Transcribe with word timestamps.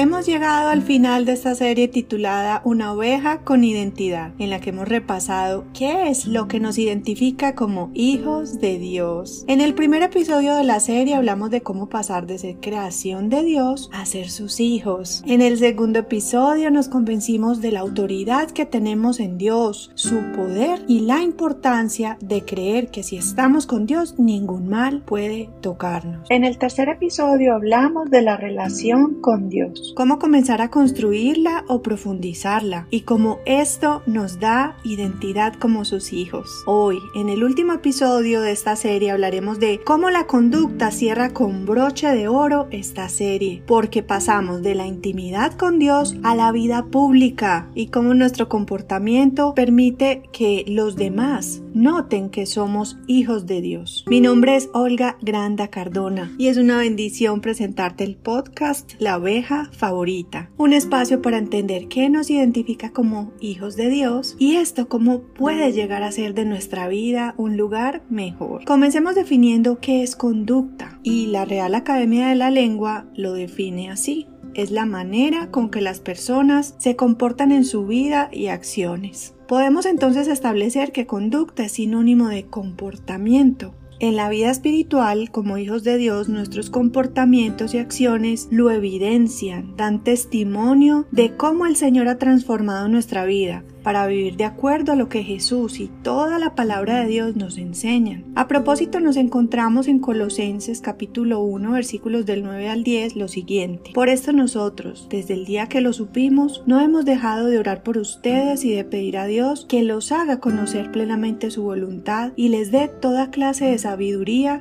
Hemos 0.00 0.24
llegado 0.24 0.70
al 0.70 0.80
final 0.80 1.26
de 1.26 1.32
esta 1.32 1.54
serie 1.54 1.86
titulada 1.86 2.62
Una 2.64 2.94
oveja 2.94 3.42
con 3.42 3.64
identidad, 3.64 4.32
en 4.38 4.48
la 4.48 4.58
que 4.58 4.70
hemos 4.70 4.88
repasado 4.88 5.66
qué 5.74 6.08
es 6.08 6.24
lo 6.24 6.48
que 6.48 6.58
nos 6.58 6.78
identifica 6.78 7.54
como 7.54 7.90
hijos 7.92 8.60
de 8.60 8.78
Dios. 8.78 9.44
En 9.46 9.60
el 9.60 9.74
primer 9.74 10.02
episodio 10.02 10.54
de 10.54 10.64
la 10.64 10.80
serie 10.80 11.16
hablamos 11.16 11.50
de 11.50 11.60
cómo 11.60 11.90
pasar 11.90 12.26
de 12.26 12.38
ser 12.38 12.56
creación 12.60 13.28
de 13.28 13.44
Dios 13.44 13.90
a 13.92 14.06
ser 14.06 14.30
sus 14.30 14.58
hijos. 14.60 15.22
En 15.26 15.42
el 15.42 15.58
segundo 15.58 15.98
episodio 15.98 16.70
nos 16.70 16.88
convencimos 16.88 17.60
de 17.60 17.72
la 17.72 17.80
autoridad 17.80 18.50
que 18.50 18.64
tenemos 18.64 19.20
en 19.20 19.36
Dios, 19.36 19.90
su 19.96 20.16
poder 20.34 20.82
y 20.88 21.00
la 21.00 21.20
importancia 21.20 22.16
de 22.22 22.42
creer 22.46 22.90
que 22.90 23.02
si 23.02 23.18
estamos 23.18 23.66
con 23.66 23.84
Dios 23.84 24.18
ningún 24.18 24.66
mal 24.66 25.02
puede 25.02 25.50
tocarnos. 25.60 26.26
En 26.30 26.44
el 26.44 26.56
tercer 26.56 26.88
episodio 26.88 27.54
hablamos 27.54 28.08
de 28.08 28.22
la 28.22 28.38
relación 28.38 29.20
con 29.20 29.50
Dios 29.50 29.89
cómo 29.94 30.18
comenzar 30.18 30.62
a 30.62 30.70
construirla 30.70 31.64
o 31.68 31.82
profundizarla 31.82 32.86
y 32.90 33.02
cómo 33.02 33.38
esto 33.44 34.02
nos 34.06 34.40
da 34.40 34.76
identidad 34.84 35.54
como 35.54 35.84
sus 35.84 36.12
hijos. 36.12 36.62
Hoy, 36.66 36.98
en 37.14 37.28
el 37.28 37.44
último 37.44 37.72
episodio 37.72 38.40
de 38.40 38.52
esta 38.52 38.76
serie, 38.76 39.10
hablaremos 39.10 39.58
de 39.58 39.80
cómo 39.84 40.10
la 40.10 40.26
conducta 40.26 40.90
cierra 40.90 41.30
con 41.30 41.66
broche 41.66 42.08
de 42.08 42.28
oro 42.28 42.68
esta 42.70 43.08
serie, 43.08 43.62
porque 43.66 44.02
pasamos 44.02 44.62
de 44.62 44.74
la 44.74 44.86
intimidad 44.86 45.54
con 45.54 45.78
Dios 45.78 46.16
a 46.22 46.34
la 46.34 46.52
vida 46.52 46.86
pública 46.86 47.68
y 47.74 47.88
cómo 47.88 48.14
nuestro 48.14 48.48
comportamiento 48.48 49.54
permite 49.54 50.22
que 50.32 50.64
los 50.66 50.96
demás 50.96 51.62
noten 51.74 52.30
que 52.30 52.46
somos 52.46 52.98
hijos 53.06 53.46
de 53.46 53.60
Dios. 53.60 54.04
Mi 54.08 54.20
nombre 54.20 54.56
es 54.56 54.68
Olga 54.72 55.16
Granda 55.22 55.68
Cardona 55.68 56.32
y 56.38 56.48
es 56.48 56.56
una 56.56 56.78
bendición 56.78 57.40
presentarte 57.40 58.04
el 58.04 58.16
podcast 58.16 58.92
La 58.98 59.16
oveja 59.16 59.70
favorita, 59.80 60.50
un 60.58 60.74
espacio 60.74 61.22
para 61.22 61.38
entender 61.38 61.88
qué 61.88 62.10
nos 62.10 62.30
identifica 62.30 62.92
como 62.92 63.32
hijos 63.40 63.76
de 63.76 63.88
Dios 63.88 64.36
y 64.38 64.56
esto 64.56 64.88
cómo 64.88 65.22
puede 65.22 65.72
llegar 65.72 66.02
a 66.02 66.12
ser 66.12 66.34
de 66.34 66.44
nuestra 66.44 66.86
vida 66.86 67.34
un 67.38 67.56
lugar 67.56 68.02
mejor. 68.10 68.66
Comencemos 68.66 69.14
definiendo 69.14 69.80
qué 69.80 70.02
es 70.02 70.16
conducta 70.16 71.00
y 71.02 71.26
la 71.28 71.46
Real 71.46 71.74
Academia 71.74 72.28
de 72.28 72.34
la 72.34 72.50
Lengua 72.50 73.06
lo 73.16 73.32
define 73.32 73.90
así 73.90 74.28
es 74.54 74.70
la 74.70 74.84
manera 74.84 75.50
con 75.50 75.70
que 75.70 75.80
las 75.80 76.00
personas 76.00 76.74
se 76.78 76.96
comportan 76.96 77.52
en 77.52 77.64
su 77.64 77.86
vida 77.86 78.28
y 78.32 78.48
acciones. 78.48 79.34
Podemos 79.46 79.86
entonces 79.86 80.28
establecer 80.28 80.92
que 80.92 81.06
conducta 81.06 81.64
es 81.64 81.72
sinónimo 81.72 82.28
de 82.28 82.46
comportamiento, 82.46 83.74
en 84.00 84.16
la 84.16 84.28
vida 84.30 84.50
espiritual, 84.50 85.30
como 85.30 85.58
hijos 85.58 85.84
de 85.84 85.98
Dios, 85.98 86.28
nuestros 86.28 86.70
comportamientos 86.70 87.74
y 87.74 87.78
acciones 87.78 88.48
lo 88.50 88.70
evidencian, 88.70 89.76
dan 89.76 90.02
testimonio 90.02 91.06
de 91.10 91.36
cómo 91.36 91.66
el 91.66 91.76
Señor 91.76 92.08
ha 92.08 92.18
transformado 92.18 92.88
nuestra 92.88 93.26
vida, 93.26 93.62
para 93.82 94.06
vivir 94.06 94.36
de 94.36 94.44
acuerdo 94.44 94.92
a 94.92 94.96
lo 94.96 95.08
que 95.08 95.22
Jesús 95.22 95.80
y 95.80 95.88
toda 96.02 96.38
la 96.38 96.54
palabra 96.54 97.00
de 97.00 97.08
Dios 97.08 97.36
nos 97.36 97.58
enseñan. 97.58 98.24
A 98.34 98.48
propósito, 98.48 99.00
nos 99.00 99.16
encontramos 99.16 99.88
en 99.88 100.00
Colosenses 100.00 100.80
capítulo 100.80 101.40
1 101.40 101.72
versículos 101.72 102.26
del 102.26 102.42
9 102.42 102.68
al 102.68 102.84
10 102.84 103.16
lo 103.16 103.28
siguiente. 103.28 103.92
Por 103.94 104.08
esto 104.08 104.32
nosotros, 104.32 105.06
desde 105.10 105.34
el 105.34 105.44
día 105.44 105.68
que 105.68 105.80
lo 105.80 105.92
supimos, 105.92 106.62
no 106.66 106.80
hemos 106.80 107.04
dejado 107.04 107.46
de 107.46 107.58
orar 107.58 107.82
por 107.82 107.98
ustedes 107.98 108.64
y 108.64 108.74
de 108.74 108.84
pedir 108.84 109.18
a 109.18 109.26
Dios 109.26 109.66
que 109.66 109.82
los 109.82 110.12
haga 110.12 110.40
conocer 110.40 110.90
plenamente 110.90 111.50
su 111.50 111.62
voluntad 111.62 112.32
y 112.36 112.48
les 112.48 112.70
dé 112.70 112.88
toda 112.88 113.30
clase 113.30 113.66
de 113.66 113.78
sabiduría 113.78 113.89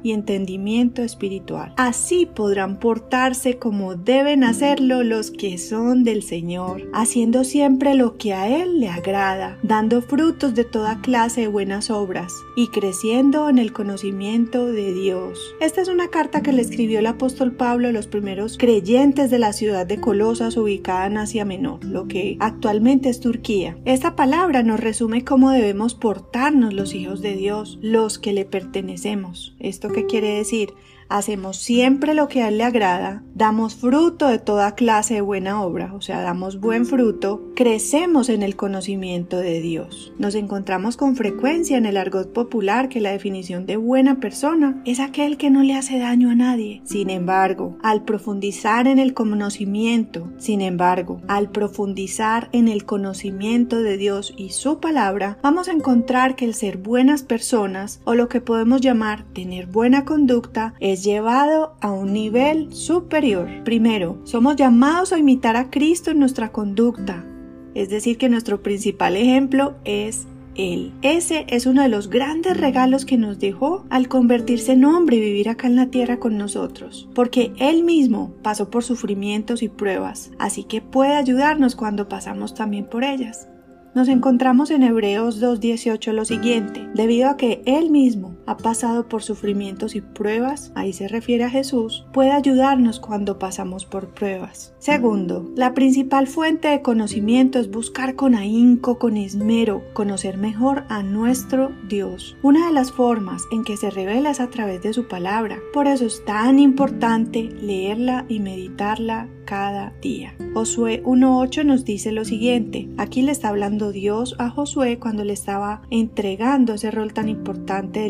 y 0.04 0.12
entendimiento 0.12 1.02
espiritual. 1.02 1.74
Así 1.78 2.26
podrán 2.26 2.80
portarse 2.80 3.58
como 3.58 3.96
deben 3.96 4.44
hacerlo 4.44 5.04
los 5.04 5.32
que 5.32 5.58
son 5.58 6.04
del 6.04 6.24
Señor, 6.24 6.90
haciendo 6.94 7.44
siempre 7.44 7.94
lo 7.96 8.18
que 8.18 8.34
a 8.34 8.48
Él 8.48 8.80
le 8.80 8.90
agrada 8.90 9.58
dando 9.64 10.02
frutos 10.02 10.56
de 10.56 10.66
toda 10.66 11.02
clase 11.02 11.42
de 11.42 11.48
buenas 11.48 11.90
obras 11.90 12.34
y 12.56 12.68
creciendo 12.68 13.50
en 13.50 13.60
el 13.60 13.74
conocimiento 13.74 14.66
de 14.66 14.94
Dios. 14.94 15.40
Esta 15.60 15.82
es 15.82 15.88
una 15.88 16.10
carta 16.10 16.42
que 16.42 16.54
le 16.54 16.62
escribió 16.62 17.00
el 17.00 17.08
apóstol 17.08 17.54
Pablo 17.54 17.88
a 17.88 17.92
los 17.92 18.08
primeros 18.08 18.58
creyentes 18.58 19.30
de 19.30 19.40
la 19.40 19.54
ciudad 19.54 19.86
de 19.86 20.00
Colosas 20.00 20.58
ubicada 20.58 21.08
en 21.08 21.18
Asia 21.18 21.46
Menor, 21.46 21.84
lo 21.84 22.08
que 22.08 22.38
actualmente 22.40 23.10
es 23.10 23.20
Turquía. 23.20 23.78
Esta 23.86 24.16
palabra 24.16 24.64
nos 24.64 24.80
resume 24.80 25.24
cómo 25.24 25.52
debemos 25.52 25.96
portarnos 25.96 26.74
los 26.74 26.94
hijos 26.94 27.22
de 27.22 27.36
Dios, 27.36 27.78
los 27.82 28.20
que 28.20 28.34
le 28.34 28.46
pertenecemos. 28.46 29.19
¿Esto 29.60 29.90
qué 29.90 30.06
quiere 30.06 30.30
decir? 30.30 30.74
Hacemos 31.10 31.58
siempre 31.58 32.14
lo 32.14 32.28
que 32.28 32.44
a 32.44 32.48
Él 32.48 32.60
le 32.60 32.64
agrada, 32.64 33.24
damos 33.34 33.76
fruto 33.76 34.28
de 34.28 34.40
toda 34.40 34.76
clase 34.76 35.16
de 35.16 35.22
buena 35.22 35.64
obra, 35.64 35.94
o 35.94 36.02
sea, 36.02 36.22
damos 36.22 36.60
buen 36.60 36.86
fruto, 36.86 37.52
crecemos 37.56 38.30
en 38.30 38.44
el 38.44 38.56
conocimiento 38.56 39.38
de 39.38 39.60
Dios. 39.60 40.14
Nos 40.18 40.36
encontramos 40.36 40.98
con 40.98 41.16
frecuencia 41.16 41.78
en 41.78 41.86
el 41.86 41.98
argot 41.98 42.32
popular 42.32 42.90
que 42.90 43.02
la 43.02 43.12
definición 43.12 43.66
de 43.66 43.78
buena 43.78 44.20
persona 44.20 44.82
es 44.86 45.00
aquel 45.00 45.38
que 45.38 45.50
no 45.50 45.64
le 45.64 45.76
hace 45.76 45.98
daño 45.98 46.30
a 46.30 46.36
nadie. 46.36 46.82
Sin 46.86 47.10
embargo, 47.10 47.78
al 47.82 48.04
profundizar 48.04 48.88
en 48.88 49.00
el 49.00 49.14
conocimiento, 49.14 50.32
sin 50.38 50.62
embargo, 50.62 51.22
al 51.28 51.50
profundizar 51.50 52.50
en 52.52 52.68
el 52.68 52.86
conocimiento 52.86 53.82
de 53.82 53.98
Dios 53.98 54.34
y 54.38 54.50
su 54.50 54.80
palabra, 54.80 55.40
vamos 55.42 55.70
a 55.70 55.72
encontrar 55.72 56.36
que 56.36 56.46
el 56.46 56.54
ser 56.54 56.78
buenas 56.78 57.24
personas 57.24 58.02
o 58.06 58.14
lo 58.14 58.30
que 58.30 58.42
podemos 58.42 58.82
llamar 58.82 59.26
tener 59.34 59.66
buena 59.66 60.06
conducta 60.06 60.76
es 60.80 60.99
llevado 61.04 61.76
a 61.82 61.92
un 61.92 62.14
nivel 62.14 62.74
superior. 62.74 63.48
Primero, 63.64 64.20
somos 64.24 64.56
llamados 64.56 65.14
a 65.14 65.18
imitar 65.18 65.56
a 65.56 65.70
Cristo 65.70 66.12
en 66.12 66.20
nuestra 66.20 66.52
conducta, 66.52 67.26
es 67.74 67.90
decir, 67.90 68.18
que 68.18 68.30
nuestro 68.30 68.62
principal 68.62 69.16
ejemplo 69.16 69.76
es 69.86 70.28
él. 70.60 70.92
Ese 71.02 71.46
es 71.48 71.66
uno 71.66 71.82
de 71.82 71.90
los 71.90 72.10
grandes 72.10 72.58
regalos 72.58 73.06
que 73.06 73.18
nos 73.18 73.40
dejó 73.40 73.86
al 73.90 74.10
convertirse 74.10 74.74
en 74.74 74.84
hombre 74.84 75.18
y 75.18 75.22
vivir 75.22 75.48
acá 75.48 75.68
en 75.68 75.78
la 75.78 75.88
tierra 75.88 76.20
con 76.20 76.38
nosotros, 76.38 77.08
porque 77.16 77.54
Él 77.60 77.84
mismo 77.84 78.34
pasó 78.42 78.70
por 78.70 78.84
sufrimientos 78.84 79.64
y 79.64 79.70
pruebas, 79.70 80.32
así 80.38 80.66
que 80.66 80.82
puede 80.82 81.16
ayudarnos 81.16 81.76
cuando 81.76 82.10
pasamos 82.10 82.56
también 82.56 82.86
por 82.86 83.06
ellas. 83.06 83.48
Nos 83.96 84.08
encontramos 84.08 84.70
en 84.70 84.84
Hebreos 84.84 85.42
2.18 85.42 86.12
lo 86.12 86.26
siguiente, 86.26 86.88
debido 86.94 87.30
a 87.30 87.38
que 87.38 87.62
Él 87.66 87.90
mismo 87.90 88.36
ha 88.50 88.58
pasado 88.58 89.08
por 89.08 89.22
sufrimientos 89.22 89.94
y 89.94 90.02
pruebas, 90.02 90.72
ahí 90.74 90.92
se 90.92 91.08
refiere 91.08 91.44
a 91.44 91.52
Jesús, 91.52 92.08
puede 92.12 92.32
ayudarnos 92.32 93.00
cuando 93.00 93.38
pasamos 93.38 93.86
por 93.86 94.08
pruebas. 94.08 94.74
Segundo, 94.80 95.48
la 95.56 95.76
principal 95.76 96.26
fuente 96.26 96.68
de 96.68 96.82
conocimiento 96.82 97.60
es 97.60 97.70
buscar 97.70 98.16
con 98.16 98.34
ahínco, 98.34 98.98
con 98.98 99.18
esmero, 99.18 99.84
conocer 99.94 100.38
mejor 100.38 100.86
a 100.90 101.04
nuestro 101.04 101.72
Dios. 101.88 102.38
Una 102.42 102.66
de 102.66 102.74
las 102.74 102.92
formas 102.92 103.44
en 103.52 103.64
que 103.64 103.78
se 103.78 103.92
revela 103.92 104.32
es 104.32 104.40
a 104.40 104.50
través 104.50 104.82
de 104.82 104.94
su 104.94 105.08
palabra, 105.08 105.60
por 105.72 105.86
eso 105.86 106.08
es 106.08 106.26
tan 106.26 106.58
importante 106.58 107.44
leerla 107.62 108.26
y 108.30 108.40
meditarla 108.40 109.28
cada 109.46 109.94
día. 110.02 110.36
Josué 110.54 111.02
1.8 111.04 111.66
nos 111.66 111.84
dice 111.84 112.12
lo 112.12 112.24
siguiente, 112.24 112.88
aquí 112.98 113.24
le 113.24 113.32
está 113.32 113.50
hablando 113.50 113.92
Dios 113.92 114.36
a 114.38 114.50
Josué 114.52 115.00
cuando 115.00 115.24
le 115.24 115.34
estaba 115.34 115.82
entregando 115.90 116.74
ese 116.74 116.92
rol 116.92 117.14
tan 117.14 117.30
importante 117.30 118.02
de 118.02 118.10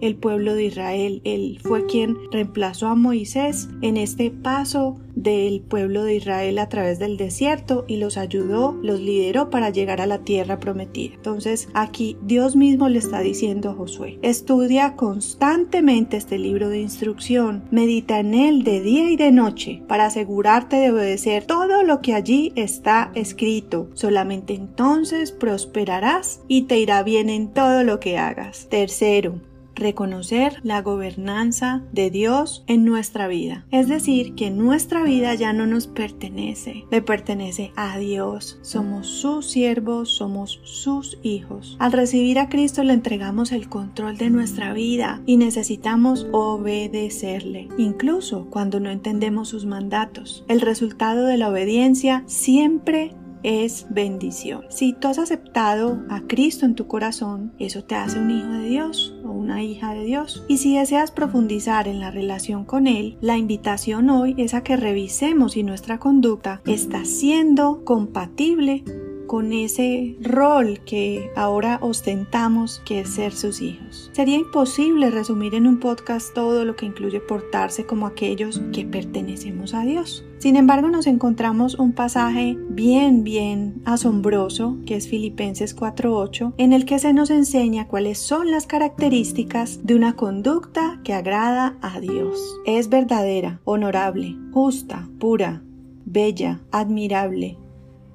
el 0.00 0.16
pueblo 0.16 0.54
de 0.54 0.64
Israel. 0.64 1.20
Él 1.24 1.58
fue 1.62 1.86
quien 1.86 2.16
reemplazó 2.30 2.88
a 2.88 2.94
Moisés 2.94 3.68
en 3.80 3.96
este 3.96 4.30
paso 4.30 4.98
del 5.14 5.60
pueblo 5.60 6.04
de 6.04 6.16
Israel 6.16 6.58
a 6.58 6.68
través 6.68 6.98
del 6.98 7.16
desierto 7.16 7.84
y 7.86 7.96
los 7.96 8.16
ayudó, 8.16 8.78
los 8.82 9.00
lideró 9.00 9.50
para 9.50 9.70
llegar 9.70 10.00
a 10.00 10.06
la 10.06 10.18
tierra 10.18 10.58
prometida. 10.58 11.14
Entonces 11.14 11.68
aquí 11.74 12.16
Dios 12.22 12.56
mismo 12.56 12.88
le 12.88 12.98
está 12.98 13.20
diciendo 13.20 13.70
a 13.70 13.74
Josué, 13.74 14.18
estudia 14.22 14.96
constantemente 14.96 16.16
este 16.16 16.38
libro 16.38 16.68
de 16.68 16.80
instrucción, 16.80 17.64
medita 17.70 18.20
en 18.20 18.34
él 18.34 18.64
de 18.64 18.80
día 18.80 19.10
y 19.10 19.16
de 19.16 19.32
noche 19.32 19.82
para 19.86 20.06
asegurarte 20.06 20.76
de 20.76 20.90
obedecer 20.90 21.44
todo 21.44 21.82
lo 21.82 22.00
que 22.00 22.14
allí 22.14 22.52
está 22.56 23.10
escrito. 23.14 23.88
Solamente 23.94 24.54
entonces 24.54 25.32
prosperarás 25.32 26.40
y 26.48 26.62
te 26.62 26.78
irá 26.78 27.02
bien 27.02 27.28
en 27.28 27.48
todo 27.48 27.84
lo 27.84 28.00
que 28.00 28.18
hagas. 28.18 28.66
Tercero, 28.70 29.40
reconocer 29.74 30.60
la 30.62 30.82
gobernanza 30.82 31.82
de 31.92 32.10
Dios 32.10 32.64
en 32.66 32.84
nuestra 32.84 33.28
vida. 33.28 33.66
Es 33.70 33.88
decir, 33.88 34.34
que 34.34 34.50
nuestra 34.50 35.02
vida 35.02 35.34
ya 35.34 35.52
no 35.52 35.66
nos 35.66 35.86
pertenece, 35.86 36.84
le 36.90 37.02
pertenece 37.02 37.72
a 37.76 37.98
Dios. 37.98 38.58
Somos 38.62 39.06
sus 39.06 39.50
siervos, 39.50 40.10
somos 40.10 40.60
sus 40.64 41.18
hijos. 41.22 41.76
Al 41.78 41.92
recibir 41.92 42.38
a 42.38 42.48
Cristo 42.48 42.84
le 42.84 42.92
entregamos 42.92 43.52
el 43.52 43.68
control 43.68 44.16
de 44.16 44.30
nuestra 44.30 44.72
vida 44.72 45.22
y 45.26 45.36
necesitamos 45.36 46.26
obedecerle, 46.32 47.68
incluso 47.78 48.46
cuando 48.50 48.80
no 48.80 48.90
entendemos 48.90 49.48
sus 49.48 49.66
mandatos. 49.66 50.44
El 50.48 50.60
resultado 50.60 51.26
de 51.26 51.36
la 51.36 51.48
obediencia 51.48 52.24
siempre 52.26 53.14
es 53.42 53.86
bendición. 53.90 54.64
Si 54.68 54.92
tú 54.92 55.08
has 55.08 55.18
aceptado 55.18 56.02
a 56.08 56.20
Cristo 56.22 56.64
en 56.64 56.74
tu 56.74 56.86
corazón, 56.86 57.52
eso 57.58 57.84
te 57.84 57.94
hace 57.94 58.18
un 58.18 58.30
hijo 58.30 58.48
de 58.48 58.68
Dios 58.68 59.14
una 59.42 59.62
hija 59.62 59.92
de 59.92 60.04
Dios. 60.04 60.44
Y 60.48 60.58
si 60.58 60.76
deseas 60.76 61.10
profundizar 61.10 61.88
en 61.88 62.00
la 62.00 62.10
relación 62.10 62.64
con 62.64 62.86
Él, 62.86 63.18
la 63.20 63.36
invitación 63.36 64.08
hoy 64.08 64.34
es 64.38 64.54
a 64.54 64.62
que 64.62 64.76
revisemos 64.76 65.52
si 65.52 65.62
nuestra 65.62 65.98
conducta 65.98 66.62
está 66.64 67.04
siendo 67.04 67.84
compatible 67.84 68.84
con 69.32 69.54
ese 69.54 70.14
rol 70.20 70.80
que 70.84 71.30
ahora 71.36 71.78
ostentamos 71.80 72.82
que 72.84 73.00
es 73.00 73.14
ser 73.14 73.32
sus 73.32 73.62
hijos. 73.62 74.10
Sería 74.12 74.36
imposible 74.36 75.10
resumir 75.10 75.54
en 75.54 75.66
un 75.66 75.80
podcast 75.80 76.34
todo 76.34 76.66
lo 76.66 76.76
que 76.76 76.84
incluye 76.84 77.18
portarse 77.18 77.86
como 77.86 78.06
aquellos 78.06 78.60
que 78.74 78.84
pertenecemos 78.84 79.72
a 79.72 79.84
Dios. 79.84 80.22
Sin 80.36 80.54
embargo, 80.56 80.90
nos 80.90 81.06
encontramos 81.06 81.76
un 81.76 81.94
pasaje 81.94 82.58
bien, 82.68 83.24
bien 83.24 83.80
asombroso, 83.86 84.76
que 84.84 84.96
es 84.96 85.08
Filipenses 85.08 85.74
4.8, 85.74 86.52
en 86.58 86.74
el 86.74 86.84
que 86.84 86.98
se 86.98 87.14
nos 87.14 87.30
enseña 87.30 87.88
cuáles 87.88 88.18
son 88.18 88.50
las 88.50 88.66
características 88.66 89.80
de 89.82 89.94
una 89.94 90.14
conducta 90.14 91.00
que 91.04 91.14
agrada 91.14 91.78
a 91.80 92.00
Dios. 92.00 92.38
Es 92.66 92.90
verdadera, 92.90 93.62
honorable, 93.64 94.36
justa, 94.52 95.08
pura, 95.18 95.62
bella, 96.04 96.60
admirable, 96.70 97.56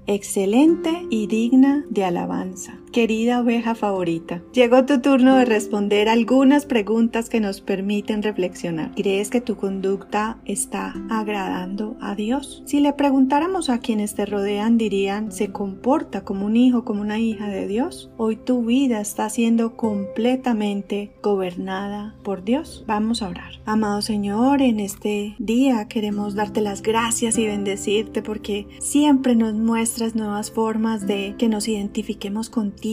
excelente 0.08 1.06
y 1.10 1.28
digna 1.28 1.86
de 1.90 2.06
alabanza. 2.06 2.80
Querida 2.98 3.42
oveja 3.42 3.76
favorita, 3.76 4.42
llegó 4.54 4.84
tu 4.88 5.02
turno 5.02 5.36
de 5.36 5.46
responder 5.46 6.10
algunas 6.10 6.66
preguntas 6.66 7.30
que 7.30 7.40
nos 7.40 7.62
permiten 7.62 8.24
reflexionar. 8.24 8.90
¿Crees 8.96 9.30
que 9.30 9.40
tu 9.40 9.56
conducta 9.56 10.40
está 10.46 10.96
agradando 11.08 11.96
a 12.02 12.16
Dios? 12.16 12.64
Si 12.66 12.80
le 12.80 12.94
preguntáramos 12.94 13.70
a 13.70 13.78
quienes 13.78 14.16
te 14.16 14.26
rodean, 14.26 14.80
dirían, 14.80 15.32
¿se 15.32 15.52
comporta 15.52 16.24
como 16.24 16.48
un 16.48 16.58
hijo, 16.58 16.86
como 16.86 17.02
una 17.02 17.20
hija 17.20 17.50
de 17.50 17.68
Dios? 17.68 18.10
Hoy 18.18 18.36
tu 18.36 18.66
vida 18.66 19.00
está 19.00 19.30
siendo 19.30 19.78
completamente 19.78 21.12
gobernada 21.22 22.16
por 22.24 22.44
Dios. 22.44 22.84
Vamos 22.88 23.22
a 23.22 23.30
orar. 23.30 23.62
Amado 23.66 24.02
Señor, 24.02 24.64
en 24.64 24.80
este 24.80 25.36
día 25.38 25.88
queremos 25.88 26.34
darte 26.34 26.62
las 26.62 26.82
gracias 26.82 27.38
y 27.38 27.46
bendecirte 27.46 28.24
porque 28.24 28.66
siempre 28.80 29.36
nos 29.36 29.54
muestras 29.54 30.16
nuevas 30.16 30.50
formas 30.50 31.06
de 31.06 31.36
que 31.38 31.48
nos 31.48 31.68
identifiquemos 31.68 32.50
contigo 32.50 32.87